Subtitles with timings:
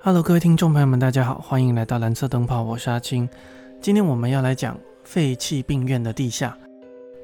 [0.00, 3.28] Hello，各位听众朋友们，大家好，欢迎来到蓝色灯泡，我是阿青。
[3.80, 6.56] 今天我们要来讲废弃病院的地下，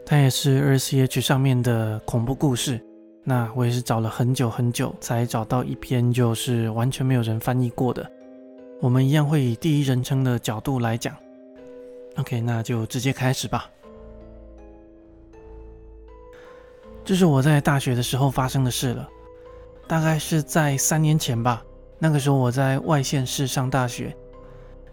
[0.04, 2.84] 它也是二 C H 上面的恐怖故事。
[3.22, 8.10] 那我也是找了很久很久才找到一篇，就是完全没有人翻译过的。
[8.80, 11.14] 我们一样会以第一人称的角度来讲。
[12.16, 13.70] OK，那就直接开始吧。
[17.04, 19.08] 这是我在大学的时候发生的事了，
[19.86, 21.62] 大概是在三年前吧。
[22.04, 24.14] 那个时候我在外县市上大学，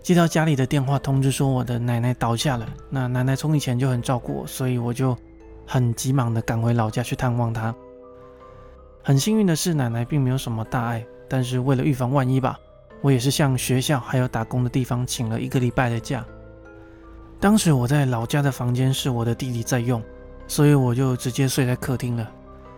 [0.02, 2.66] 接到家里的电话通知说我的奶奶倒下了。
[2.90, 5.14] 那奶奶从以前就很照顾我，所以我就
[5.68, 7.76] 很急忙的赶回老家去探望她。
[9.04, 12.58] 很幸运的是，奶奶并没有什么大碍，但是为了预防万一吧，
[13.02, 16.26] 我也是向学校还有打工的地方请了一个礼拜的假。
[17.42, 20.02] 当时我在老家的房间是我的弟弟在用，
[20.48, 22.32] 所以我就直接睡在客厅了，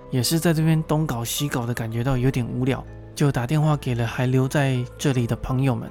[0.09, 2.83] 也是在这边东搞西搞的感觉到有点无聊。
[3.15, 5.89] 就打电话给了还留在这里的朋友们，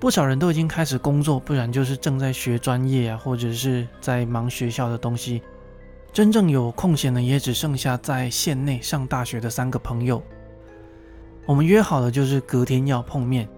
[0.00, 5.42] 不少人都已经开始工作，不然就是正在学专业啊，或者是在忙学校的东西。
[6.12, 10.22] 真正有空闲的也只剩下在县内上大学的三个朋友。
[11.44, 13.48] 我们约好了，就是隔天要碰面。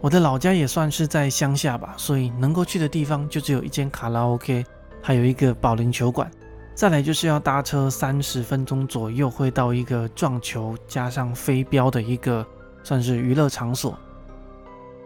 [0.00, 4.64] 我的老家也算是在乡下吧，所以能够去的地方就只有一间卡拉 OK，
[5.00, 6.30] 还有一个保龄球馆。
[6.74, 12.44] 再来就是要搭车三十分钟左右，会到一个撞球加上飞镖的一个
[12.82, 13.96] 算是娱乐场所。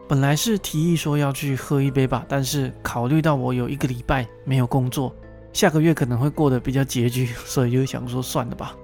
[0.09, 5.13] 本来是提议说要去喝一杯吧，但是考虑到我有一个礼拜没有工作，
[5.53, 8.75] 下个月可能会过得比较拮据，所以就想说算了吧。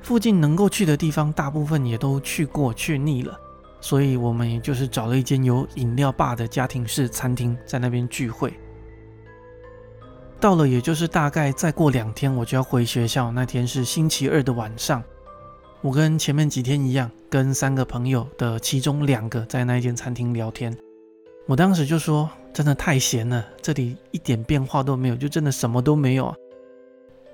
[0.00, 3.36] 附近能够去的地方，大部分也都去过去腻了，
[3.80, 8.54] 所以我们也就是找了一间有饮料吧的家庭式餐厅，在那边聚会。
[10.42, 13.30] 到了，也就是大概再过两天，我就要回学校。
[13.30, 15.00] 那天是星期二的晚上，
[15.80, 20.76] 我跟前面几天一样，跟三个朋友的其中两个在那间餐厅聊天。
[21.46, 26.34] 我当时就说：“真的太闲了，这里一点变化都没有，就真的什么都没有啊。”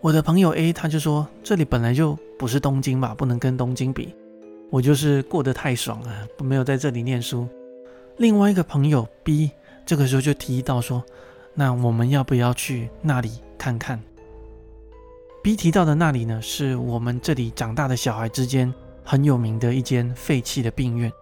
[0.02, 4.14] 我的朋友 A 他就说：“这里本来就不是东京吧，不能跟东京比。”
[4.68, 7.48] 我就是过得太爽了，没有在这里念书。
[8.18, 9.50] 另外一个朋友 B
[9.86, 11.02] 这个时候就提到说。
[11.54, 14.00] 那我们要不要去那里看看
[15.42, 18.72] ？B 提到的那里呢，是我们这里长大的小孩之间
[19.04, 21.12] 很有名的一间废弃的病院。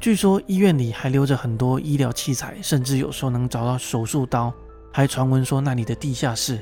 [0.00, 4.52] 据说医院里还留着很多医疗器材，甚至有时候能找到手术刀。
[4.94, 6.60] 还传闻说那里的地下室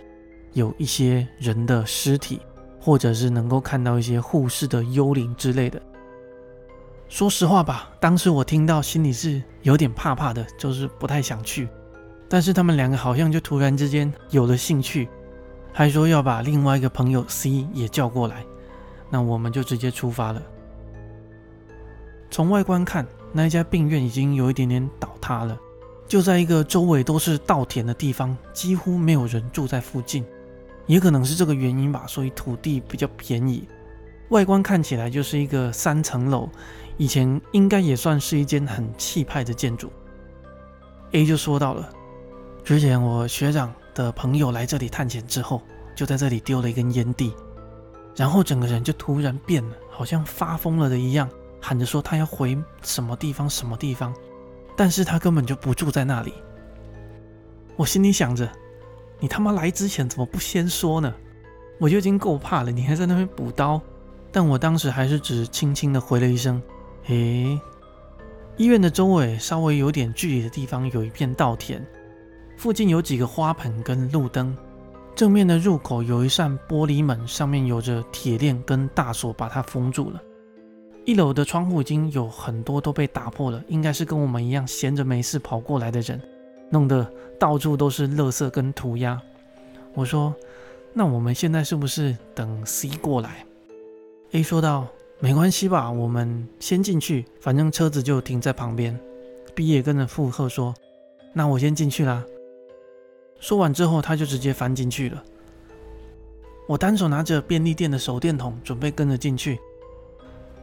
[0.53, 2.41] 有一些人的尸体，
[2.79, 5.83] 或者是能够看到一些护士的幽灵之类的。
[7.09, 11.69] 说实话吧，当时我听到心里是有点怕怕的，就是不太想去。
[12.31, 15.09] 但是他们两个好像就突然之间有了兴趣，
[15.73, 18.45] 还说要把另外一个朋友 C 也叫过来，
[19.11, 20.41] 那我们就直接出发了。
[22.31, 25.59] 从外观看，那一家病院已经有一点点倒塌了，
[26.07, 30.25] 就在一个周围都是稻田的地方，几乎没有人住在附近。
[30.87, 33.67] 也可能是这个原因吧，所以土地比较便宜。
[34.29, 36.49] 外观看起来就是一个三层楼，
[36.97, 39.91] 以前应该也算是一间很气派的建筑。
[41.11, 41.93] A 就说到了。
[42.65, 45.61] 之前我学长的朋友来这里探险之后，
[45.97, 47.35] 就在这里丢了一根烟蒂，
[48.15, 51.29] 然后整个人就突然变了，好像发疯了的一样，
[51.61, 54.15] 喊着说他要回什么地方什么地方，
[54.77, 56.33] 但是他根本就不住在那里。
[57.77, 58.49] 我心里想着，
[59.19, 61.13] 你他妈来之前怎么不先说呢？
[61.79, 63.81] 我就已经够怕了，你还在那边补刀。
[64.31, 66.63] 但我当时还是只轻轻的回了一声
[67.09, 67.59] ：“诶。”
[68.57, 71.85] 医院的周围稍微有点距离的地方有一片稻田。
[72.61, 74.55] 附近有几个花盆跟路灯，
[75.15, 80.21] 正面的入口有一扇玻璃门，上面有着铁链跟大锁把它封住了。
[81.07, 86.21] 一楼的窗户已经有很多都被打破了，应该是跟我们一样闲着没事跑过来的人，
[86.69, 89.19] 弄得到处都是垃圾跟涂鸦。
[89.95, 90.35] 我说
[90.93, 93.43] ：“那我们现在是不是等 C 过来
[94.33, 94.87] ？”A 说道
[95.19, 99.01] ：“没关系吧，我们先进去，反正车子就停在旁边。
[99.55, 100.75] ”B 也跟着附和说
[101.33, 102.23] ：“那我先进去啦。”
[103.41, 105.25] 说完之后，他就直接翻进去了。
[106.69, 109.59] 我单手拿着便利店的手电筒，准备跟着进去。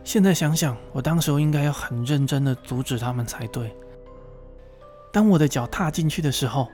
[0.03, 3.75] 现在想想，我当时应该要很认真的阻止他们才对。
[5.11, 6.69] 当我的脚踏进去的时候，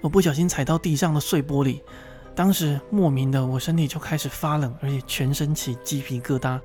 [0.00, 1.80] 我不小心踩到地上的碎玻璃，
[2.36, 6.60] 当时莫名的我身体就开始发冷，而且全身起鸡皮疙瘩，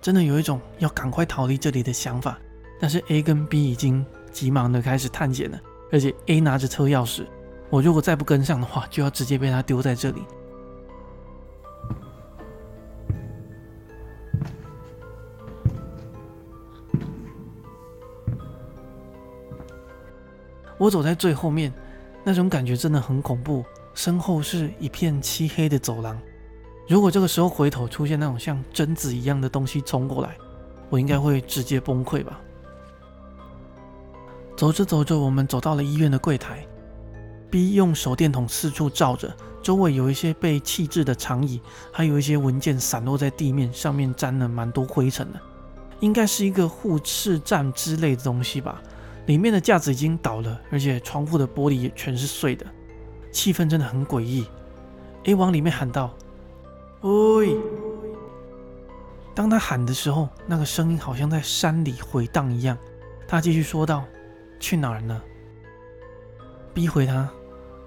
[0.00, 2.38] 真的有一种要赶快逃离这里的想法。
[2.80, 4.04] 但是 A 跟 B 已经。
[4.32, 5.58] 急忙的开始探险了
[5.92, 7.26] 而且 a 拿着车钥匙
[7.68, 10.22] 我如果再不跟上的话就要直接被他丢在这里。
[20.80, 21.70] 我走在最后面
[22.24, 23.62] 那种感觉真的很恐怖
[23.92, 26.18] 身后是一片漆黑的走廊。
[26.88, 30.36] 如果这个时候回头出现那种像贞子一样的东西冲过来
[30.88, 32.40] 我应该会直接崩溃吧。
[34.60, 36.66] 走着走着，我们走到了医院的柜台
[37.48, 45.40] ，B 用手电筒四处照着，周围有一些被弃置的长椅，还有一些文件散落在地面，上面沾了蛮多灰尘的，
[46.00, 48.82] 应该是一个护士站之类的东西吧。
[49.24, 52.66] 里面的架子已经倒了，而且窗户的玻璃也全是碎的，
[53.32, 54.46] 气氛真的很诡异。
[55.24, 56.14] A 往里面喊道
[57.00, 57.56] ：“喂！”
[59.34, 62.76] 当他喊的时候，那个声音好像在山里回荡一样。
[63.26, 64.04] 他继续说道
[64.60, 65.20] ：“去哪儿呢？”
[66.72, 67.28] 逼回他：“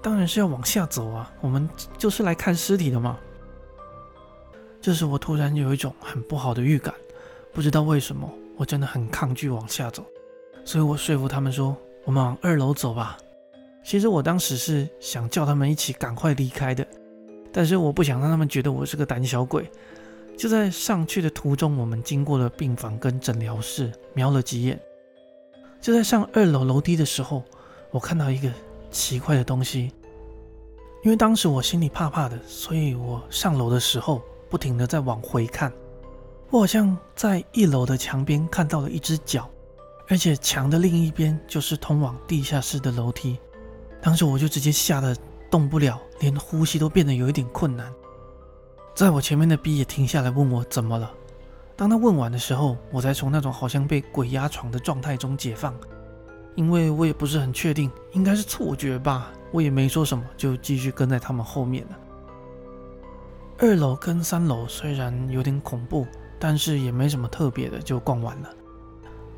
[0.02, 1.66] 当然是要往下走啊，我们
[1.96, 3.18] 就是来看尸体的嘛。”
[4.82, 6.92] 这时我突然有一种很不好的预感，
[7.54, 10.04] 不知道为什么，我真的很抗拒往下走。
[10.62, 11.74] 所以我说服他们说
[12.04, 13.16] ：“我们往二楼走吧。”
[13.82, 16.86] 其实我当时是想叫他们一起赶快离开的，
[17.52, 19.70] 但是我不想让他们觉得我是个胆小鬼。
[20.36, 24.78] 就在上去的途中，我们经过了病房跟诊疗室，瞄了几眼。
[25.84, 27.42] 就在上二楼楼梯的时候，
[27.90, 28.50] 我看到一个
[28.90, 29.92] 奇怪的东西。
[31.02, 35.70] 因为当时我心里怕怕的，所以我上楼的时候不停的在往回看。
[36.48, 39.46] 我好像在一楼的墙边看到了一只脚。
[40.08, 43.38] 而且墙的另一边就是通往地下室的楼梯，
[44.00, 45.14] 当时我就直接吓得
[45.50, 47.92] 动不了，连呼吸都变得有一点困难。
[48.94, 51.12] 在我前面的 B 也停下来问我怎么了。
[51.76, 55.74] 当他问完的时候，我才从那种好像被鬼压床的状态中解放，
[56.54, 59.32] 因为我也不是很确定，应该是错觉吧。
[59.50, 61.98] 我也没说什么，就继续跟在他们后面了。
[63.58, 66.06] 二楼跟三楼虽然有点恐怖，
[66.38, 68.50] 但是也没什么特别的，就逛完了。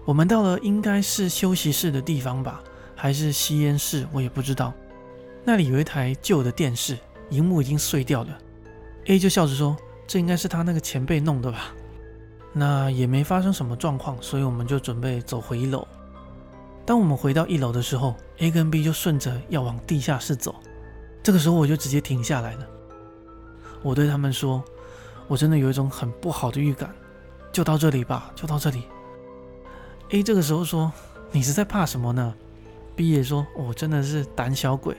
[0.04, 2.62] 我们到了应该是休息室的地方吧，
[2.94, 4.72] 还是吸烟室，我也不知道。
[5.44, 6.98] 那里有一台旧的电视，
[7.30, 8.38] 荧幕已经碎掉了。
[9.06, 11.74] A 就笑着说：“这应该是他那个前辈弄的吧？”
[12.58, 15.86] 那也没发生什么状况，所以我们就准备走回一楼。
[16.86, 20.54] 当我们回到一楼的时候，A 跟 B 就顺着要往地下室走。
[21.22, 22.66] 这个时候我就直接停下来了。
[23.82, 24.64] 我对他们说
[25.28, 26.90] ：“我真的有一种很不好的预感，
[27.52, 28.84] 就到这里吧，就到这里。”
[30.12, 30.90] A 这个时候说
[31.30, 32.34] ：“你是在怕什么呢
[32.96, 34.96] ？”B 也说：“我真的是胆小鬼，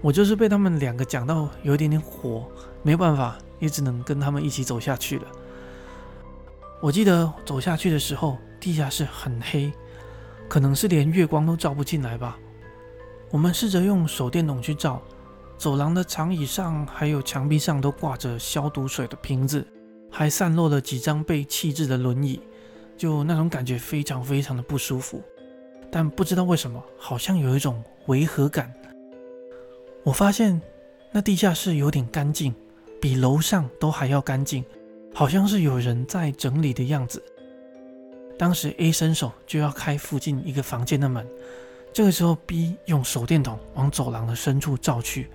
[0.00, 2.46] 我就是被他们两个讲到有一点点火，
[2.84, 5.26] 没办法，也只能跟他们一起走下去了。”
[6.80, 9.72] 我记得走下去的时候，地下室很黑，
[10.48, 12.38] 可能是连月光都照不进来吧。
[13.30, 15.02] 我们试着用手电筒去照，
[15.56, 19.66] 走廊的长椅上还有墙壁上都挂着消毒水的瓶子，
[20.10, 22.40] 还散落了几张被弃置的轮椅。
[22.96, 25.22] 就那种感觉非常非常的不舒服，
[25.90, 28.72] 但不知道为什么，好像有一种违和感。
[30.02, 30.60] 我发现
[31.12, 32.54] 那地下室有点干净，
[33.00, 34.64] 比楼上都还要干净，
[35.14, 37.22] 好像是有人在整理的样子。
[38.38, 41.26] 当时 A 伸手就要开附近一个房间的门，
[41.92, 45.28] 这个时候 B 用手电筒往走廊的深处照去。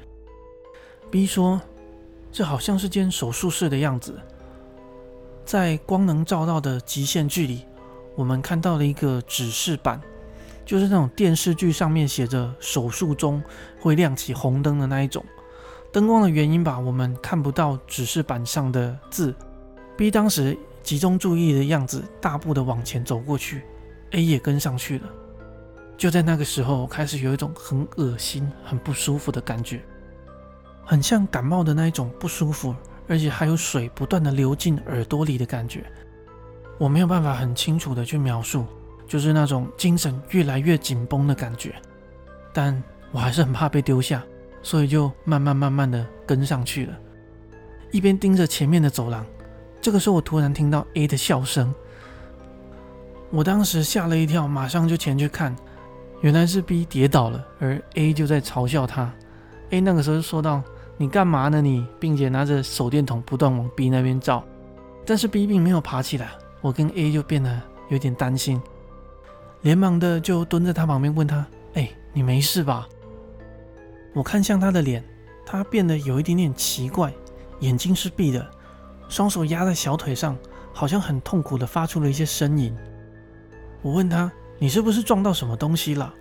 [1.12, 1.62] B 说
[2.32, 4.18] ：“这好像是间手术室的样子。”
[5.46, 7.66] 在光能照到的极限距离，
[8.16, 10.02] 我们看到了一个指示板，
[10.66, 13.44] 就是那种电视剧上面写着“手术中”
[13.82, 15.24] 会亮起红灯的那一种。
[15.92, 19.36] 灯光的原因吧，我们看不到指示板上的字。
[19.96, 23.62] B 当时集中注意的样子，大步的往前走过去
[24.12, 25.10] ，A 也跟上去了。
[25.98, 29.82] 就在那个时候，开始有一种很恶心、很不舒服的感觉，
[30.84, 32.76] 很像感冒的那一种不舒服。
[33.06, 35.84] 而且还有水不断的流进耳朵里的感觉，
[36.78, 38.66] 我没有办法很清楚的去描述，
[39.06, 41.76] 就是那种精神越来越紧绷的感觉。
[42.54, 42.82] 但
[43.12, 44.24] 我还是很怕被丢下，
[44.62, 46.98] 所以就慢慢慢慢的跟上去了，
[47.92, 49.26] 一边盯着前面的走廊。
[49.84, 51.76] 这个时候我突然听到 A 的笑声，
[53.30, 55.54] 我当时吓了一跳，马上就前去看，
[56.22, 59.14] 原来是 B 跌倒了，而 A 就在嘲笑他。
[59.72, 60.64] A 那个时候就说道。
[60.96, 61.60] 你干嘛呢？
[61.60, 64.44] 你，并且拿着手电筒不断往 B 那边照，
[65.04, 66.30] 但是 B 并没有爬起来。
[66.62, 67.60] 我跟 A 就变得
[67.90, 68.62] 有点担心，
[69.64, 72.88] 连忙的就蹲在他旁边问他：“哎，你没事吧？”
[74.14, 75.04] 我看向他的脸，
[75.44, 77.12] 他变得有一点点奇怪，
[77.62, 78.48] 眼睛是闭的，
[79.14, 80.36] 双手压在小腿上，
[80.74, 82.76] 好像很痛苦的发出了一些呻吟。
[83.84, 86.12] 我问他：“你是不是撞到什么东西了？”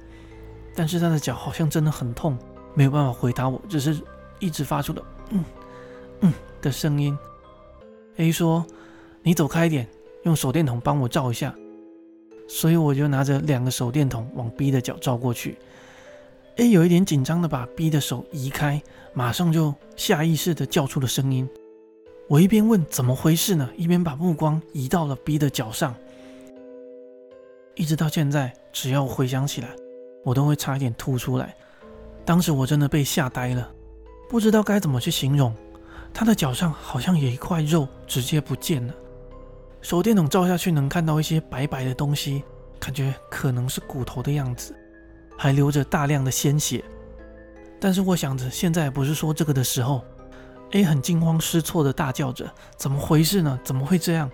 [0.77, 2.37] 但是他的脚好像真的很痛，
[2.75, 3.99] 没有办法回答我，只是。
[4.41, 5.45] 一直发出的嗯
[6.21, 7.17] 嗯的声音。
[8.17, 8.67] A 说
[9.23, 9.89] ：“你走开一点，
[10.25, 11.55] 用手电筒帮我照一下。”
[12.49, 15.57] 所以我就拿着两个手电筒往 B 的脚照过去。
[16.57, 18.83] A 有一点紧张的把 B 的手移开，
[19.15, 21.49] 马上就下意识的叫出了声音。
[22.33, 25.95] 我一边问怎么回事呢，一边把目光移到了 B 的脚上。
[27.75, 29.69] 一直到现在，只要回想起来，
[30.25, 31.55] 我都会差一点吐出来。
[32.25, 33.71] 当时我真的被吓呆了，
[34.31, 35.55] 不知道该怎么去形容。
[36.15, 38.95] 他的脚上好像有一块肉直接不见了，
[39.83, 42.43] 手电筒照下去能看到一些白白的东西，
[42.81, 44.75] 感觉可能是骨头的样子，
[45.37, 46.83] 还流着大量的鲜血。
[47.79, 50.03] 但是我想着现在不是说这个的时候
[50.73, 53.59] ，A 很惊慌失措的大叫着：“怎么回事呢？
[53.65, 54.31] 怎么会这样？”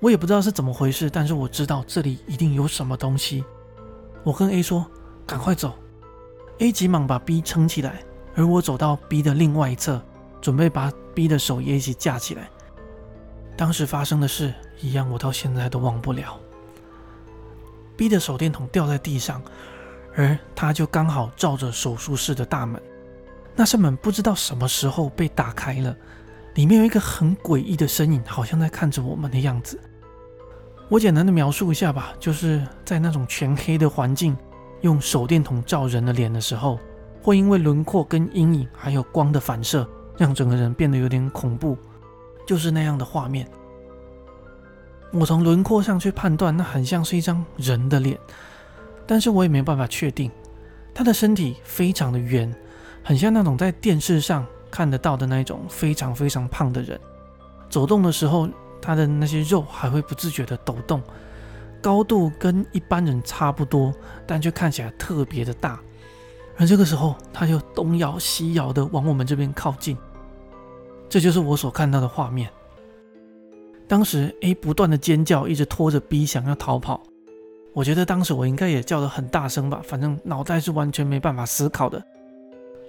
[0.00, 3.44] 我也不知道是怎么回事，但是我知道这里一定有什么东西。
[4.22, 4.86] 我跟 A 说
[5.26, 5.74] ：“赶快走。
[6.58, 8.02] ”A 急忙把 B 撑起来，
[8.34, 10.00] 而我走到 B 的另外一侧，
[10.40, 12.48] 准备把 B 的手也一起架起来。
[13.56, 16.38] 当时发生的事一样，我到现在都忘不了。
[17.96, 19.42] B 的手电筒掉在地上，
[20.14, 22.80] 而他就刚好照着手术室的大门。
[23.58, 25.96] 那扇门不知道什么时候被打开了。
[26.54, 29.80] 里面有一个很诡异的身影，好像在看着我们的样子。
[30.88, 34.36] 我简单的描述一下吧，就是在那种全黑的环境，
[34.82, 36.78] 用手电筒照人的脸的时候，
[37.20, 39.84] 会因为轮廓跟阴影还有光的反射，
[40.16, 41.76] 让整个人变得有点恐怖，
[42.46, 43.44] 就是那样的画面。
[45.12, 48.16] 我从轮廓上去判断，那很像是一张人的脸，
[49.04, 50.30] 但是我也没办法确定。
[50.94, 52.52] 他的身体非常的圆，
[53.08, 54.46] 很像那种在电视上。
[54.70, 57.00] 看得到的那种非常非常胖的人，
[57.70, 58.46] 走动的时候，
[58.82, 61.02] 他的那些肉还会不自觉的抖动，
[61.80, 63.90] 高度跟一般人差不多，
[64.26, 65.80] 但却看起来特别的大。
[66.58, 69.96] 而这个时候，他就东摇西摇的往我们这边靠近。
[71.08, 72.50] 这就是我所看到的画面。
[73.88, 77.02] 当时 A 不断的尖叫，一直拖着 B 想要逃跑。
[77.72, 82.04] 我觉得当时我应该也叫得很大声吧，反正脑袋是完全没办法思考的。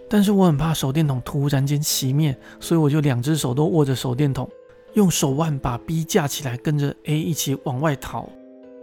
[0.10, 4.50] 但是我很怕手电筒突然间熄灭，所以我就两只手都握着手电筒，
[4.94, 8.28] 用手腕把 B 架起来，跟着 A 一起往外逃。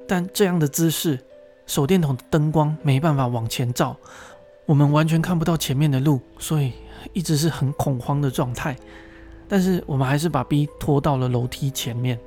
[0.07, 1.19] 但这样的姿势，
[1.67, 3.97] 手电筒的灯光没办法往前照，
[4.67, 6.73] 我们完全看不到前面的路，所以
[7.13, 8.77] 一直是很恐慌的状态。
[9.49, 12.21] 但是我们还是把 B 拖到了楼梯前面，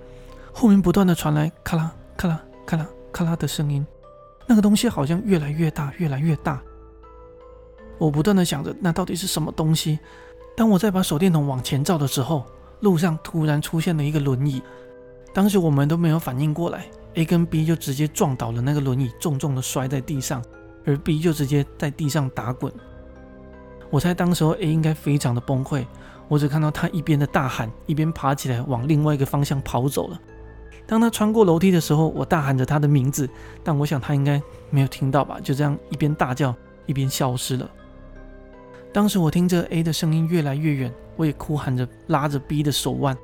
[0.52, 3.88] 后面不断的传来咔啦咔啦咔啦咔啦的声音，
[4.46, 6.62] 那个东西好像越来越大，越来越大。
[8.00, 10.00] 我不断的想着，那到底是什么东西？
[10.58, 12.44] 当我在把手电筒往前照的时候，
[12.80, 14.62] 路上突然出现了一个轮椅。
[15.34, 20.44] 当时我们都没有反应过来，A 跟 B 就直接撞倒了那个轮椅，重重的摔在地上，
[20.86, 22.74] 而 B 就直接在地上打滚。
[23.90, 25.86] 我猜当时候 A 应该非常的崩溃，
[26.28, 30.20] 我只看到他一边的大喊，一边爬起来往另外一个方向跑走了。
[30.88, 33.30] 当他穿过楼梯的时候，我大喊着他的名字，
[33.64, 37.70] 但我想他应该没有听到吧，就这样一边大叫一边消失了。
[38.92, 43.18] 当时我听着 A 的声音越来越远，我也哭喊着拉着 B 的手腕，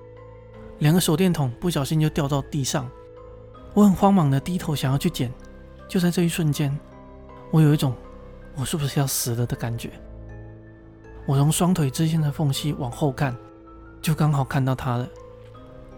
[0.80, 2.90] 两个手电筒不小心就掉到地上。
[3.74, 5.32] 我很慌忙的低头想要去捡，
[5.88, 6.78] 就在这一瞬间，
[7.52, 7.96] 我有一种
[8.56, 9.92] 我是不是要死了的感觉。
[11.26, 13.36] 我从双腿之间的缝隙往后看，
[14.02, 15.10] 就刚好看到他了。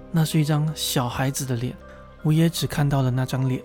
[0.10, 1.76] 那是一张小孩子的脸，
[2.24, 3.62] 我也只看到了那张脸。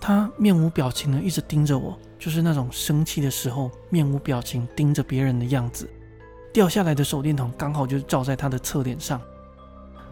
[0.00, 1.96] 他面无表情的一直盯着我。
[2.18, 5.88] 就是那种生气的时候面无表情盯着别人的样子，
[6.52, 9.20] 掉下来的手电筒刚好就照在他的侧脸上。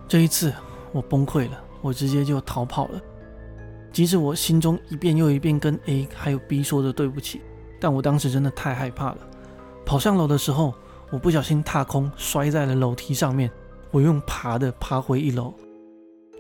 [0.07, 0.53] 这一次
[0.93, 3.01] 我崩溃了，我直接就逃跑了。
[3.91, 7.41] 即使我心中一遍又一遍跟 A 还有 B 说着对不起，
[7.81, 9.19] 但我当时真的太害怕了。
[9.87, 10.75] 跑上楼的时候，
[11.11, 13.51] 我不小心踏空摔在了楼梯上面，
[13.91, 15.55] 我用爬的爬回一楼。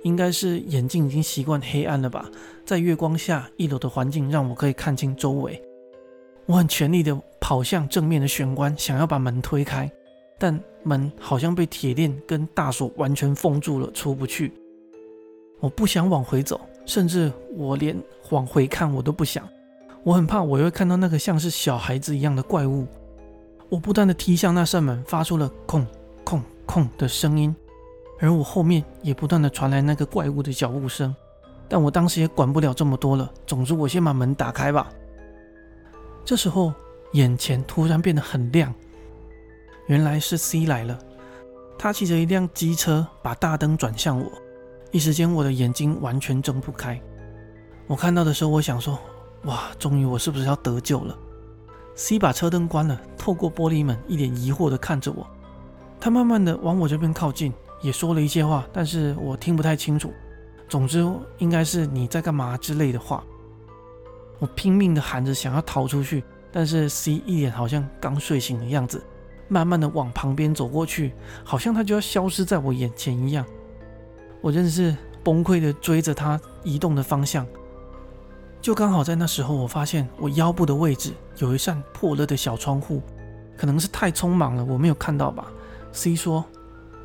[0.02, 2.28] 应该是眼睛已经习惯黑暗了吧，
[2.64, 5.62] 在月光下，一楼的环境让我可以看清周围。
[6.46, 9.90] 我很全力的跑向正面的玄关，想要把门推开，
[10.38, 14.52] 但门好像被铁链跟大锁完全封住了，出不去。
[15.60, 17.96] 我不想往回走，甚至我连
[18.30, 19.46] 往回看我都不想。
[20.02, 22.86] 我很怕我会看到那个像是小孩子一样的怪物。
[23.70, 25.86] 我不断的踢向那扇门，发出了“空
[26.22, 27.54] 空空”的声音。
[28.20, 31.14] 而我后面也不断的传来那个怪物的脚步声，
[31.68, 33.30] 但我当时也管不了这么多了。
[33.46, 34.88] 总之，我先把门打开吧。
[36.24, 36.72] 这时候，
[37.12, 38.72] 眼前突然变得很亮，
[39.86, 40.98] 原来是 C 来了。
[41.78, 44.30] 他骑着一辆机车，把大灯转向我，
[44.90, 47.00] 一时间我的眼睛完全睁不开。
[47.86, 48.98] 我看到的时候，我想说：
[49.44, 51.16] 哇，终于我是不是要得救了
[51.94, 55.26] ？C 把车灯关了，透过玻璃门，一脸疑惑的看着我。
[56.00, 57.52] 他慢慢的往我这边靠近。
[57.82, 60.10] 也说了一些话，但是我听不太清楚。
[60.68, 61.06] 总之，
[61.38, 63.24] 应该是你在干嘛之类的话。
[64.38, 69.02] 我拼命的喊着想要逃出去，但是 C 一脸好像刚睡醒的样子，
[69.48, 71.12] 慢慢的往旁边走过去，
[71.44, 73.44] 好像他就要消失在我眼前一样。
[74.40, 77.46] 我真的是崩溃的追着他移动的方向，
[78.60, 83.00] 就刚好在那时候，我发现我腰部的位置有一扇破了的小窗户，
[83.56, 85.50] 可能是太匆忙了，我没有看到吧。
[85.92, 86.44] C 说：“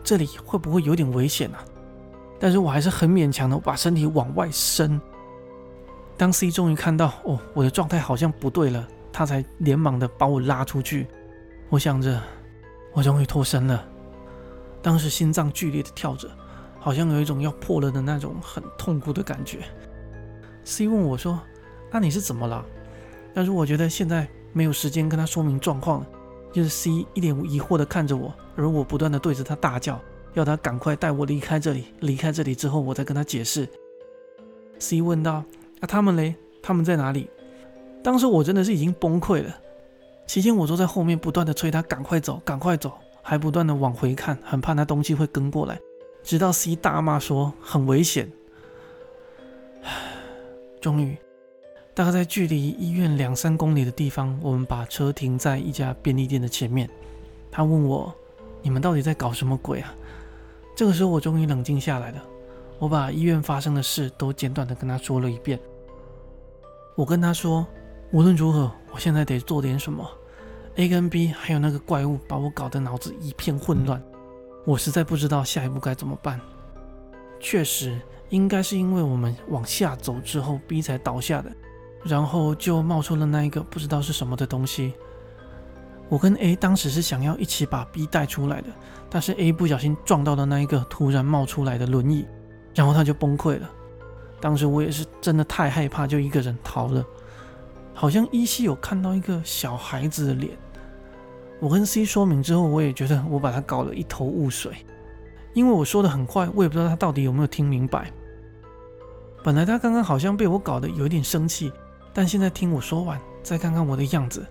[0.03, 1.63] 这里会不会有点危险啊？”
[2.39, 4.99] 但是我还是很勉强的把身体往外伸。
[6.15, 11.07] 当 C 终于看到哦，我的状态好像不对了，他才连忙的把我拉出去。
[11.69, 12.21] 我想着，
[12.93, 13.85] 我终于脱身了。
[14.81, 16.29] 当时心脏剧烈的跳着，
[16.79, 19.59] 好像有一种要破了的那种很痛苦的感觉。
[20.63, 21.39] C 问我说
[21.91, 22.65] ：“那你是怎么了？”
[23.33, 26.07] 但是我觉得现在没有时间跟他说明状况了。
[26.51, 30.01] 就是 C 一脸疑惑的看着我，而我不断的对着他大叫。
[30.33, 33.67] 要他赶快带我离开这里，离开这里之后，我再跟他解释。
[34.77, 35.43] C 问道
[35.81, 36.35] ：“啊，他们嘞？
[36.61, 37.29] 他们在哪里？”
[38.01, 39.55] 当时我真的是已经崩溃了。
[40.25, 45.79] 期间我坐在后面不断的催他赶快走，赶快走，还不断的往回看，很怕那东西会跟过来。
[46.23, 48.31] 直到 C 大骂说很危险。
[50.79, 51.17] 终于，
[51.93, 56.89] 大概在距离医院两三公里的地方，我们把车停在一家便利店的前面。
[57.51, 58.13] 他问我
[58.61, 59.93] ：“你们到底在搞什么鬼啊？”
[60.79, 62.23] 这个时候，我终于冷静下来了。
[62.77, 65.59] 我把医院发生的事都简短的跟他说了一遍。
[66.95, 67.67] 我跟他说，
[68.13, 70.09] 无论如何，我现在得做点什么。
[70.75, 74.01] A 跟 B 还有那个怪物把我搞得脑子一片混乱，
[74.63, 76.39] 我实在不知道下一步该怎么办。
[77.41, 81.51] 确实，应该是因为我们往下走之后，B 才倒下的，
[82.05, 84.93] 然后就冒出了那一个不知道是什么的东西。
[86.09, 88.67] 我跟 A 当时是想要一起把 B 带出来的，
[89.09, 92.25] 但是 A 不小心撞到了那一个突然冒出来的轮椅，
[92.73, 93.69] 然后他就崩溃了。
[94.41, 97.05] 当时我也是真的太害怕，就一个人逃了。
[97.93, 100.57] 好像依稀有看到一个小孩子的脸。
[101.59, 104.71] 我跟 C 说明之后，我也觉得我把他搞了一头雾水，
[105.53, 108.11] 因为我说的很快，我也不知道他到底有没有听明白。
[109.43, 111.71] 本来他刚刚好像被我搞得有点生气，
[112.13, 114.45] 但现在听我说完，再看看我的样子，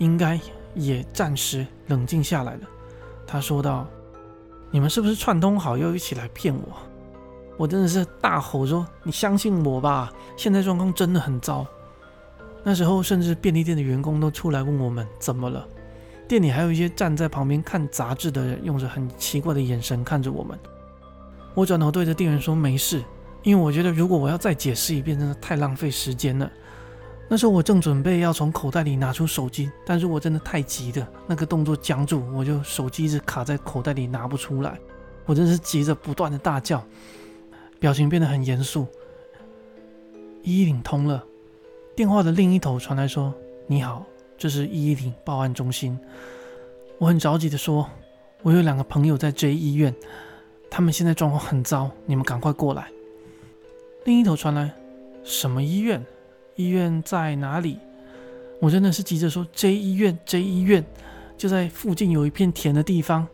[0.00, 0.36] 应该。
[0.76, 2.60] 也暂时冷静下来了。
[3.26, 3.88] 他说道
[4.70, 6.76] ：“你们是不是串通好要一起来骗我？”
[7.58, 10.12] 我真的是大吼说：“你相信我吧！
[10.36, 11.66] 现在状况真的很糟。”
[12.62, 15.66] 那时候，甚至便利店的员工都出来问我们怎么了。
[16.28, 20.56] 店里还有一些站在旁边看杂志的人，用着很奇怪的眼神看着我们。
[21.52, 23.02] 我转头对着店员说：“没事。”
[23.42, 26.48] 因为我觉得，如果我要再解释一遍，真的太浪费时间了。
[27.32, 34.76] 那时候我正准备要从口袋里拿出手机，但是我真的太急了，那个动作僵住，我就手机一直卡在口袋里拿不出来。
[35.26, 36.84] 我真是急着不断的大叫，
[37.78, 38.84] 表情变得很严肃。
[40.42, 41.24] 一一零通了，
[41.94, 43.32] 电话的另一头传来说
[43.68, 44.04] ：“你好，
[44.36, 45.96] 这是一一零报案中心。”
[46.98, 47.88] 我很着急的说
[48.42, 49.94] ：“我有两个朋友在 J 医院，
[50.68, 52.90] 他们现在状况很糟，你们赶快过来。”
[54.04, 54.74] 另一头传来
[55.22, 56.04] ：“什么医院？”
[56.64, 57.78] 医院在哪里？
[58.60, 60.84] 我真的是急着说：“J 医院，J 医院
[61.36, 63.26] 就在附近有一片田的地方。”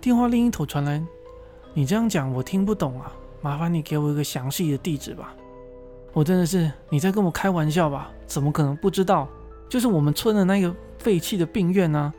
[0.00, 1.02] 电话另一头传来
[1.74, 5.34] ：“你这样讲我听不懂啊，麻烦你给我一个详细的地址吧。”
[6.14, 8.10] 我真的是你在跟我开玩笑吧？
[8.26, 9.28] 怎么可能不知道？
[9.68, 12.12] 就是我们村的那个废弃的病院呢？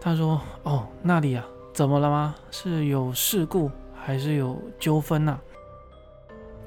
[0.00, 2.34] 他说：“哦，那里啊，怎么了吗？
[2.50, 5.38] 是有事故还是有纠纷呐？”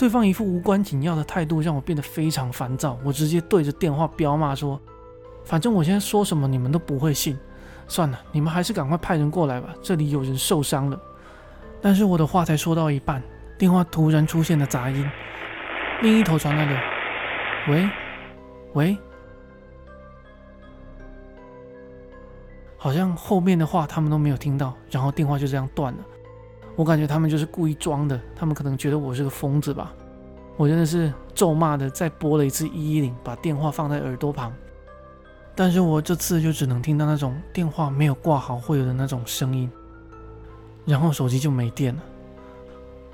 [0.04, 3.00] 对方一副无关紧要的态度，让我变得非常烦躁。
[3.06, 4.78] 我直接对着电话飙骂说
[5.48, 7.40] ：“反正我现在说什么你们都不会信。
[7.88, 11.02] 算了，你们还是赶快派人过来吧，这里有人受伤了。”
[11.82, 13.24] 但是我的话才说到一半，
[13.58, 15.10] 电话突然出现了杂音，
[16.02, 16.78] 另一头传来了
[17.72, 17.90] ：“喂，
[18.74, 18.98] 喂。”
[22.76, 26.00] 好像后面的话他们都没有听到，然后电话就这样断了。
[26.76, 29.94] 我感觉他们就是故意装的，他们可能觉得我是个疯子吧。
[30.58, 34.54] 我真的是咒骂的，再拨了一次一一零，把电话放在耳朵旁。
[35.56, 39.70] 但是我这次就只能听到那种电话没有挂好会有的那种声音，
[40.86, 42.02] 然后手机就没电了。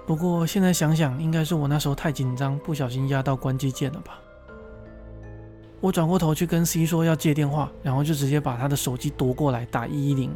[0.06, 4.20] 不过现在想想，应该是我那时候太紧张，不小心压到关机键了吧。
[5.82, 10.34] 我转过头去跟 C 说要接电话，然后就直接把他的手机夺过来打一一零。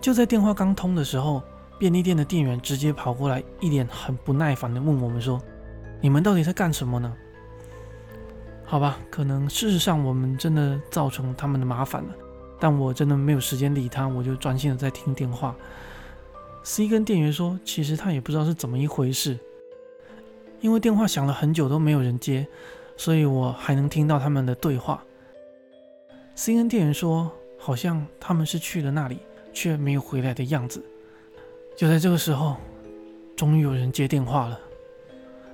[0.00, 1.42] 就在电话刚通的时候。
[1.80, 5.40] 便利店的店员直接跑过来，一脸很不耐烦的问我们说
[6.02, 7.16] ：“你们到底在干什么呢？”
[8.66, 12.14] 好吧，可能事实上我们真的造成他们的麻烦了，
[12.60, 15.56] 但我真的没有时间理他，我就专心的在听电话。
[16.62, 19.38] C 跟店员说：“其实他也不知道是怎么一回事，
[20.60, 22.46] 因为电话响了很久都没有人接，
[22.94, 25.02] 所以我还能听到他们的对话。
[26.34, 29.20] C 跟店员说，好像他们是去了那里，
[29.54, 30.84] 却没有回来的样子。
[31.80, 32.58] 就在这个时候，
[33.34, 34.60] 终于有人接电话了，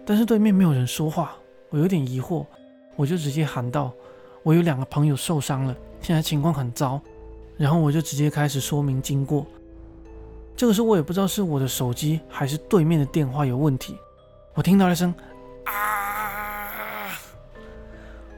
[0.04, 1.36] 但是对面没有人说话，
[1.70, 2.44] 我有点疑惑，
[2.96, 3.92] 我就直接喊道
[4.42, 7.00] ：“我有两个朋友受伤了，现在情况很糟。”
[7.56, 9.46] 然后我就直接开始说明经过。
[10.56, 13.96] 这个时候我也不知道是我的手机还是对面的电话有问题，
[14.54, 15.14] 我听到了一声
[15.66, 17.12] 啊，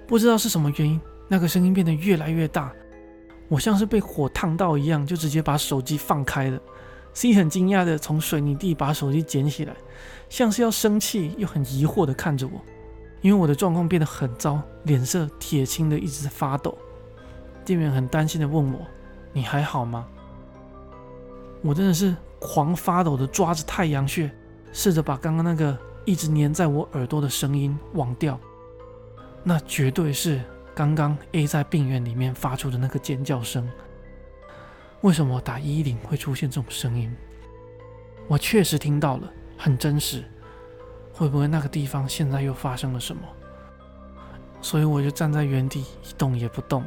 [0.07, 2.71] 不知道是什么原因，那个声音变得越来越大，
[3.49, 6.61] 我像是被火烫到一样，就直接把手机放开了。
[7.19, 9.75] C 很惊讶的从水泥地把手机捡起来，
[10.29, 12.61] 像是要生气又很疑惑的看着我，
[13.21, 16.79] 因为我的状况变得很糟，脸色铁青的一直在发抖。
[17.65, 18.87] 店员很担心的问我
[19.35, 20.07] ：“你还好吗？”
[21.61, 24.31] 我真的是狂发抖的抓着太阳穴，
[24.73, 28.39] 试着把刚刚那个一直粘在我耳朵的声音忘掉。
[29.43, 30.41] 那绝对是
[30.73, 33.69] 刚刚 A 在病院里面发出的那个尖叫声。
[35.03, 37.15] 为什么打一零会出现这种声音？
[38.27, 40.25] 我确实听到了，很真实。
[41.13, 43.23] 会不会那个地方现在又发生了什么？
[44.61, 46.85] 所以我就站在原地一动也不动。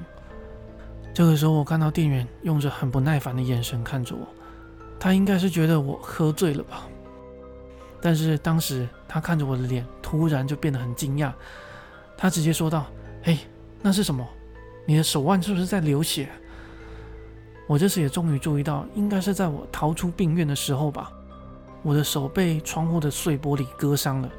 [1.13, 4.27] 这个时候，我看到店员用着很不耐烦的眼神看着我。
[4.99, 6.87] 他应该是觉得我喝醉了吧，
[8.01, 11.33] 但是当时他看着我的脸，突然就变得很惊讶。
[12.17, 12.85] 他直接说道
[13.23, 13.39] ：“嘿，
[13.81, 14.25] 那是什么？
[14.85, 16.29] 你的手腕是不是在流血？”
[17.67, 21.11] 我这时也终于注意到，应该是在我逃出病院的时候吧，
[21.83, 24.29] 我的手被窗户的碎玻璃割伤了。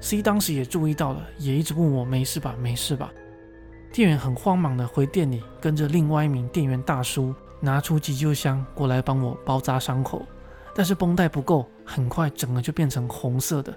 [0.00, 3.12] C 当时也注意到了，也一直问我没事吧，没事吧。
[3.92, 7.34] 店员很慌忙的回店里，跟着另外一名店员大叔。
[7.64, 10.26] 拿出急救箱过来帮我包扎伤口，
[10.74, 13.72] 但是绷带不够，很快整个就变成红色的。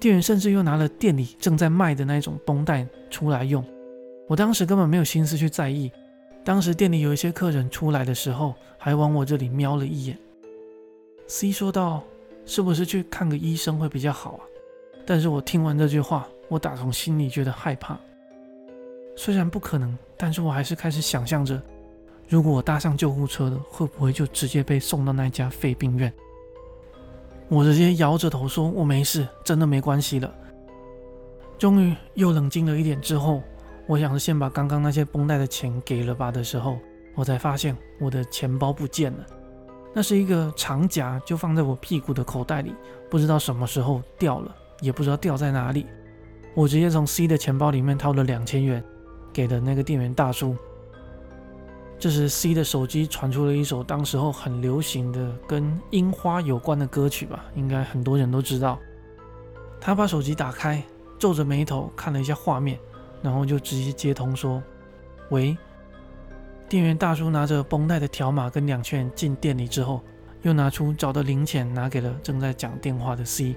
[0.00, 3.64] 店员甚至又拿了店里正在卖的那种绷带出来用。
[4.26, 5.92] 我当时根本没有心思去在意。
[6.44, 10.18] 当时店里有一些客人出来的时候，还往我这里瞄了一眼。
[11.26, 12.02] C 说道
[12.44, 14.40] ：“是不是去看个医生会比较好啊？”
[15.06, 17.98] 但是我听完这句话，我打从心里觉得害怕。
[19.16, 21.60] 虽然不可能，但是我还是开始想象着。
[22.28, 26.12] 如果我搭上救护车了，会不会就直接被送到那家废病院？
[27.48, 30.34] 我直接摇着头说：“我没事，真的没关系了。”
[31.56, 33.42] 终于又冷静了一点之后，
[33.86, 36.78] 我想着先把刚刚那些绷带的钱给了吧的时候，
[37.14, 39.18] 我才发现我的钱包不见了。
[39.92, 42.74] 那是一个长夹，就放在我屁股的口袋里，
[43.10, 45.86] 不知道什么时候掉了，也不知道掉在哪里。
[46.54, 48.82] 我直接从 C 的钱包里面掏了两千元，
[49.32, 50.56] 给了那个店员大叔。
[51.98, 58.78] 这时，C 的手机传出了一首当时候很流行的跟樱花有关的歌曲吧，应该很多人都知道。
[59.80, 60.82] 他把手机打开，
[61.18, 62.78] 皱着眉头看了一下画面，
[63.24, 64.62] 然后就直接接通说
[65.32, 65.56] ：“喂。”
[66.68, 70.02] 店员大叔拿着绷带的条码跟两千元进店里之后，
[70.42, 73.56] 又拿出找的零钱拿给了正在讲电话的 C。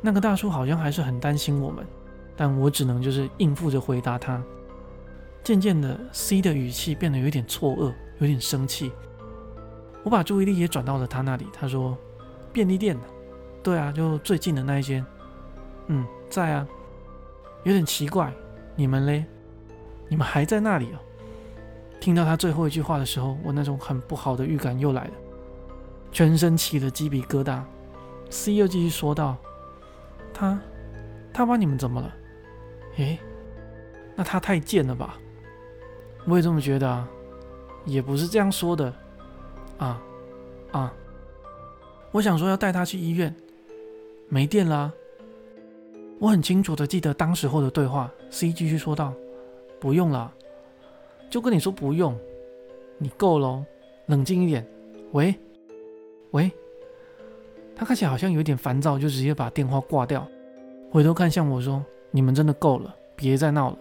[0.00, 1.86] 那个大叔好像还是很担心我们，
[2.36, 4.42] 但我只能就是应付着回答他。
[5.42, 8.92] 渐渐的，C 的语气变得有点错愕，有点生气。
[10.02, 11.46] 我把注意力也转到了他那里。
[11.52, 11.98] 他说
[12.52, 13.02] ：“便利店的，
[13.62, 15.04] 对啊，就最近的那一间。
[15.88, 16.66] 嗯，在啊。
[17.64, 18.32] 有点奇怪，
[18.76, 19.24] 你们嘞？
[20.08, 21.00] 你们还在那里啊？”
[22.00, 25.12] 听到他最后一句话的时候，我那种很不好的预感又来了，
[26.10, 27.62] 全身起了鸡皮疙瘩。
[28.30, 29.36] C 又继续说道
[30.32, 30.58] ：“他，
[31.32, 32.14] 他把你们怎么了？
[32.96, 33.18] 诶，
[34.16, 35.18] 那他太贱了吧？”
[36.26, 37.08] 我也这么觉得啊，
[37.84, 38.94] 也不是这样说的，
[39.78, 40.00] 啊
[40.70, 40.92] 啊！
[42.12, 43.34] 我想说要带他去医院，
[44.28, 44.92] 没电啦。
[46.20, 48.12] 我很清楚的记得当时候的对话。
[48.28, 49.14] C 继续说道
[49.80, 50.32] ：“不用了，
[51.30, 52.14] 就跟你说不用，
[52.98, 53.64] 你够了，
[54.06, 54.64] 冷静一点。”
[55.12, 55.34] 喂，
[56.32, 56.50] 喂，
[57.74, 60.28] 他看起来好像有点烦躁，就直接把电话挂掉，
[60.92, 63.78] 回头看向我说：“你们真的够了，别再闹了。”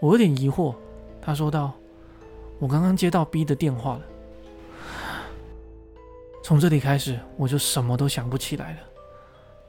[0.00, 0.74] 我有点疑惑，
[1.20, 1.74] 他说道
[2.58, 4.02] ：“我刚刚接到 B 的电话了。”
[6.42, 8.78] 从这里开始，我就什么都想不起来了。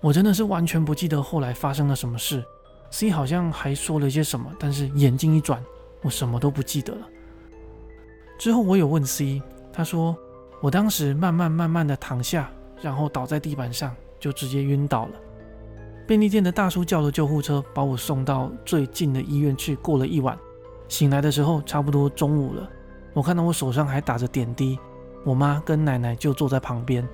[0.03, 2.43] 我真的是完全不记得后来发生了什么事。
[2.91, 5.63] C 好像还说了些什么，但是眼睛一转，
[6.01, 7.07] 我什么都不记得了。
[8.37, 10.13] 之后我有问 C，他说
[10.59, 15.11] ：“我当时慢慢慢慢的躺下，然后倒在地板上，就直接晕倒了。”
[16.05, 19.73] 便利店的大叔叫了救护车，把我送到最近的医院去。
[19.77, 20.37] 过了一晚，
[20.89, 22.69] 醒来的时候差不多中午了。
[23.13, 24.77] 我看到我手上还打着点滴，
[25.23, 27.07] 我妈跟奶奶就坐在旁边。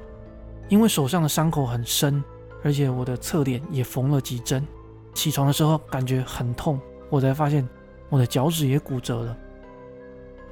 [0.69, 2.23] 因为手上的伤口很深，
[2.63, 4.65] 而且我的侧脸也缝了几针。
[5.13, 7.67] 起床的时候感觉很痛，我才发现
[8.09, 9.37] 我的脚趾也骨折了。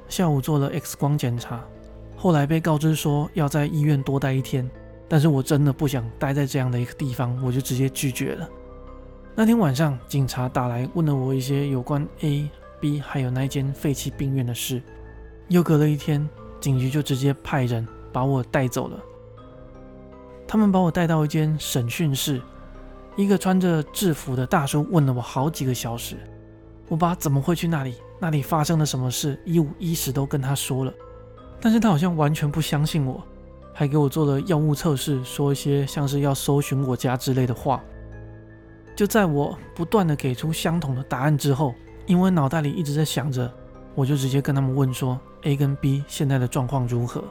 [0.08, 1.64] 下午做了 X 光检查，
[2.16, 4.68] 后来被告知说要在医院多待一天，
[5.06, 8.48] 但是我真的不想待在这样的一个地方，我就直接拒绝了。
[9.34, 14.82] 那天晚上，警察打来问了我一些有关 A、B 还有那间废弃病院的事。
[15.48, 16.28] 又隔了一天，
[16.60, 19.00] 警局就直接派人把我带走了。
[20.48, 22.40] 他们把我带到一间审讯室，
[23.16, 26.16] 一个穿着制服的大叔问了我好几个小时。
[26.88, 30.92] 我把怎么会去那里，那里发生了什么事，一五一十都跟他说了，
[31.60, 33.22] 但是他好像完全不相信我，
[33.74, 37.84] 还给我做了药物测试，说一些像是要搜寻我家之类的话。
[38.96, 41.74] 就在我不断的给出相同的答案之后，
[42.06, 43.52] 因为脑袋里一直在想着，
[43.94, 47.22] 我就直接跟他们问说，A 跟 B 现在的状况如何？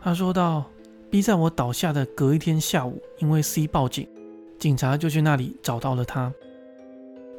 [0.00, 0.64] 他说道。
[1.12, 4.08] B 在我倒下的隔一天下午，因为 C 报警，
[4.58, 6.32] 警察就去那里找到了他。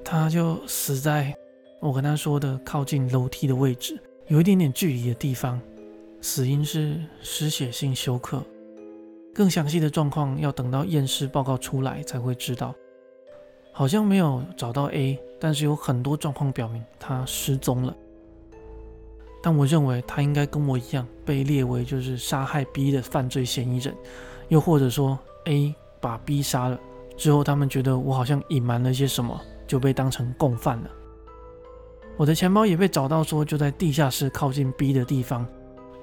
[0.06, 1.36] 他就死在
[1.80, 5.60] 我跟他说的靠近楼梯的位置，有一点点距离的地方。
[6.22, 8.44] 死因是失血性休克，
[9.34, 12.76] 更详细的状况要等到验尸报告出来才会知道。
[13.72, 17.98] 好像没有找到 A，但是有很多状况表明他失踪了。
[19.44, 23.94] 但我认为他应该跟我一样被列为就是杀害 B 的犯罪嫌疑人，
[24.48, 26.80] 又或者说 A 把 B 杀了
[27.18, 30.90] 之后，他们觉得我好像隐瞒了些什么，就被当成共犯了。
[32.16, 35.46] 我的钱包也被找到，说就在地下室靠近 B 的地方，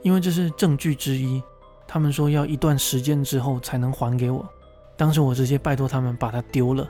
[0.02, 1.42] 因为这是证据之一。
[1.88, 4.46] 他们说要一段时间之后才能还给我，
[4.98, 6.86] 当时我直接拜托他们把它丢了。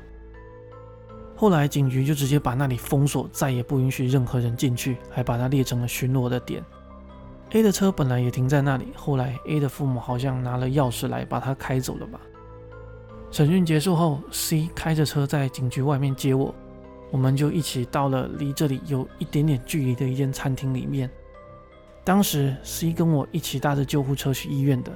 [1.41, 6.63] 后来警局就直接把那里封锁，再也不允许任何人进去，还把它列成了巡逻的点。
[7.53, 12.21] A 的车本来也停在那里，后来 A 的父母好像拿了钥匙来把它开走了吧。
[13.31, 16.55] 审讯结束后，C 开着车在警局外面接我，
[17.11, 21.09] 我们就一起到了离这里有一点点距离的一间餐厅里面。
[22.05, 24.95] 当时 C 跟我一起搭着救护车去医院的，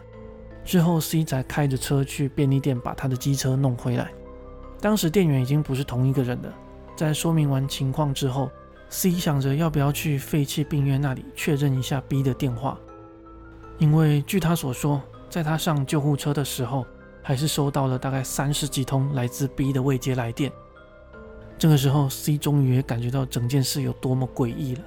[0.63, 4.13] 之后 C 才开着车去便利店把他的机车弄回来。
[4.85, 6.55] 当时店员已经不是同一个人了。
[6.95, 8.51] 在说明完情况之后
[8.91, 12.79] ，C 想着要不要去废弃病院那里确认一下 B 的电话，
[13.79, 16.85] 因为据他所说，在他上救护车的时候，
[17.23, 20.53] 还是收到了大概三十几通来自 B 的未接来电。
[21.57, 24.83] 这个时候，C 终于也感觉到整件事有多么诡异了。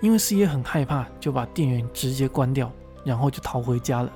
[0.00, 2.72] 因为 C 也很害怕，就把电源直接关掉，
[3.04, 4.12] 然后就逃回家了。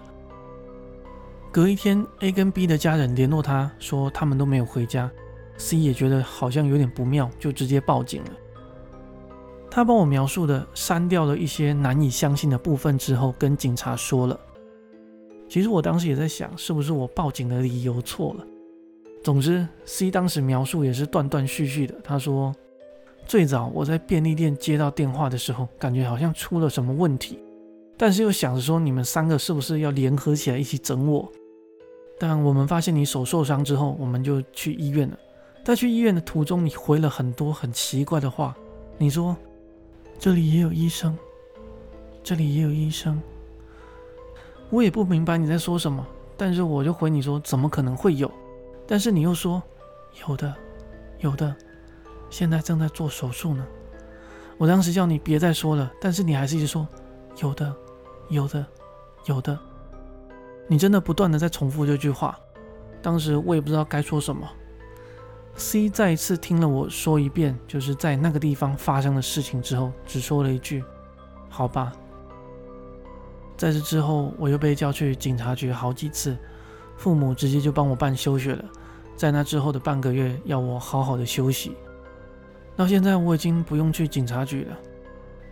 [1.57, 5.11] 隔一天，A 跟 B 的家人联络他说他们都没有回家
[5.57, 8.31] ，C 也觉得好像有点不妙，就直接报警了。
[9.71, 14.39] 他帮我描述的删掉了一些难以相信的部分之后，跟警察说了。
[15.49, 18.47] 其实我当时也在想，是不是我报警的理由错了？
[19.25, 21.95] 总之，C 当时描述也是断断续续的。
[22.05, 22.55] 他说，
[23.25, 27.39] 最早我在便利店接到电话的时候，感觉好像出了什么问题，
[27.97, 31.33] 但是又想着说，你们三个是不是要联合起来一起整我？
[32.19, 35.19] 但我们发现你手受伤之后，我们就去医院了。
[35.65, 38.57] 在去医院的途中，你回了很多很奇怪的话。
[38.99, 39.37] 你说
[40.19, 41.19] ：“这里也有医生，
[42.23, 43.21] 这里也有医生。”
[44.71, 48.31] 我也不明白你在说什么，但是我就回你说：“怎么可能会有？”
[48.89, 49.63] 但是你又说
[50.27, 50.55] ：“有的，
[51.19, 51.55] 有的，
[52.31, 53.67] 现在正在做手术呢。”
[54.57, 56.89] 我当时叫你别再说了，但是你还是一直说
[57.43, 57.77] ：“有的，
[58.31, 58.65] 有的，
[59.27, 59.59] 有的。”
[60.69, 62.39] 你真的不断的在重复这句话，
[63.01, 64.49] 当时我也不知道该说什么。
[65.55, 70.85] C 再一次听了我说一遍，就是在那个地方发生的事情之后，只说了一句
[71.49, 71.93] ：“好吧。”
[73.57, 76.37] 在这之后，我又被叫去警察局好几次，
[76.97, 78.65] 父母直接就帮我办休学了。
[79.17, 81.75] 在那之后的半个月，要我好好的休息。
[82.77, 84.77] 到现在我已经不用去警察局了。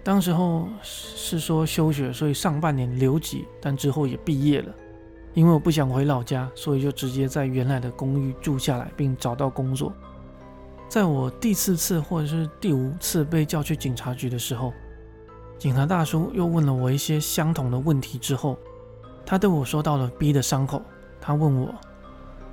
[0.02, 4.74] 当时候是说休学，所以上半年留级，但之后也毕业了。
[5.34, 9.92] 因为我不想回老家，所以就直接在原来的公寓住下来，并找到工作。
[10.88, 14.72] 在我第四次或者是第五次被叫去警察局的时候，
[15.58, 18.56] 警察大叔又问了我一些相同的问题之后，
[19.26, 20.80] 他对我说到了 B 的伤口。
[21.20, 21.74] 他问我，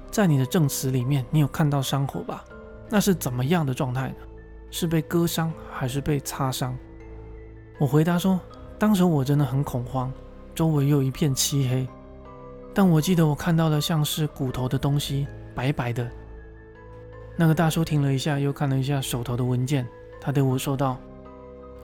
[0.09, 2.43] 在你的证词里面，你有看到伤口吧？
[2.89, 4.15] 那是怎么样的状态呢？
[4.71, 6.75] 是被割伤还是被擦伤？
[7.77, 8.39] 我回答说，
[8.79, 10.11] 当时我真的很恐慌，
[10.55, 11.87] 周围又一片漆黑。
[12.73, 16.09] 但我记得我看到了像是骨头的东西，白白的。
[17.35, 19.87] 那个大叔停了一下，又看了一下手头的文件，
[20.19, 20.97] 他对我说道：“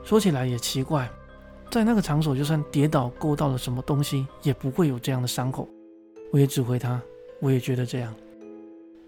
[0.03, 1.09] 说起来也奇怪，
[1.71, 5.67] 在那个场所，就算跌倒勾到了什么东西，也不会有这样的伤口。”
[6.31, 7.01] 我也指挥他，
[7.39, 8.13] 我也觉得这样。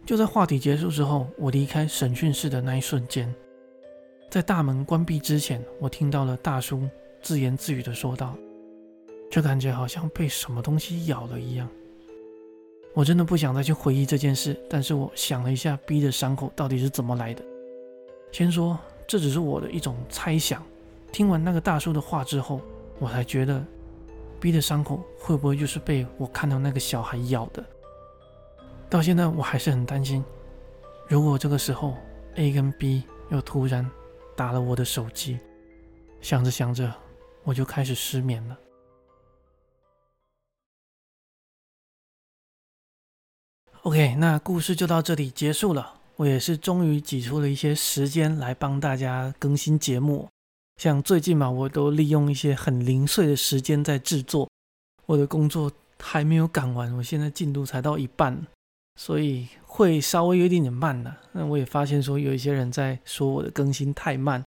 [0.06, 3.34] 就在话题结束之后，我离开审讯室的那一瞬间，
[4.30, 6.88] 在大门关闭之前，我听到了大叔
[7.22, 8.36] 自言自语的说道
[9.30, 11.68] ：“就感觉好像被什么东西咬了一样。”
[12.94, 17.44] 我真的不想再去回忆这件事，但是我想了一下，B 的伤口到底是怎么来的。
[18.32, 20.62] 先说，这只是我的一种猜想。
[21.12, 22.62] 听完那个大叔的话之后，
[22.98, 23.64] 我才觉得
[24.40, 27.64] B 的伤口会不会就是被我看到那个小孩咬的？
[28.90, 30.24] 到现在我还是很担心，
[31.08, 31.96] 如果这个时候
[32.36, 33.90] A 跟 B 又突然
[34.36, 35.40] 打了我的手机，
[36.22, 36.92] 想着想着
[37.44, 38.58] 我就开始失眠了。
[43.90, 45.96] OK，那故事就到这里结束了。
[46.18, 50.30] 我也是终于挤出了一些时间来帮大家更新节目。
[50.78, 54.48] 像最近嘛，我都利用一些很零碎的时间在制作。
[55.08, 58.46] 我的工作还没有赶完，我现在进度才到一半，
[58.96, 61.12] 所以会稍微有一点点慢的。
[61.32, 64.46] 那我也发现说有一些人在说我的更新太慢，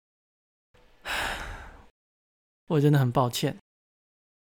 [2.70, 3.56] 我真的很抱歉。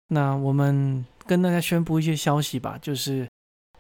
[0.09, 3.27] 那我们跟大家宣布一些消息吧，就是。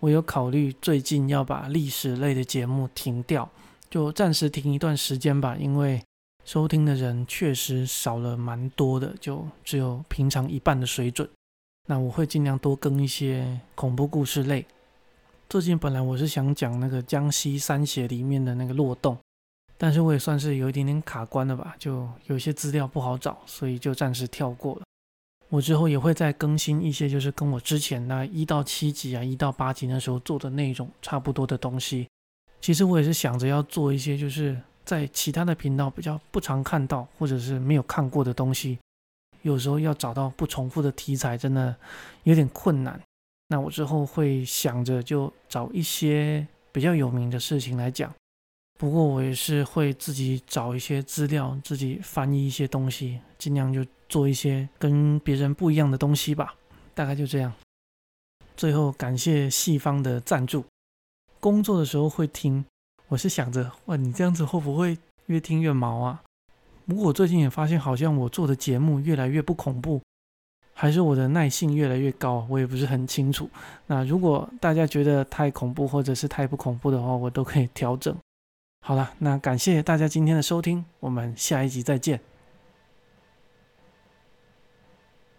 [0.03, 3.49] 我有考虑最近要把历史类的节目停掉，
[3.89, 6.03] 就暂时停一段时间吧，因为
[6.45, 11.29] 收听的人确实少了蛮多的，就只有平常一半的水准。
[11.89, 14.67] 那我会尽量多更一些恐怖故事类。
[15.49, 19.17] 最近本来我是想讲那个江西三血里面的那个漏洞，
[19.79, 24.83] 但是我也算是有一点点卡关了吧，就有些资料不好找，所以就暂时跳过了。
[25.53, 32.09] 我之后也会再更新一些，就是跟我之前那一到七集啊、一到八集那时候做的内容差不多的东西。
[32.59, 38.79] 其实我也是想着要做一些，就是在其他的频道比较不常看到或者是没有看过的东西。
[39.43, 41.77] 有时候要找到不重复的题材，真的
[42.23, 42.99] 有点困难。
[43.49, 48.11] 那我之后会想着就找一些比较有名的事情来讲。
[48.79, 53.85] 不过我也是会自己找一些资料，自己翻译一些东西，尽量就。
[54.13, 56.55] 做一些跟别人不一样的东西吧，
[56.93, 57.51] 大概就这样。
[58.55, 60.63] 最后感谢细方的赞助。
[61.41, 62.63] 工作的时候会听，
[63.09, 64.99] 我是想着，哇，你这样子会不会
[65.29, 66.23] 越听越毛啊？
[66.85, 70.03] 不过我最近也发现，好像我做的节目越来越不恐怖，
[70.75, 73.49] 还是我的耐性越来越高，我也不是很清楚。
[73.87, 78.15] 那如果大家觉得太恐怖或者是太不恐怖的话，我都可以调整。
[78.85, 82.21] 好了，那感谢大家今天的收听，我们下一集再见。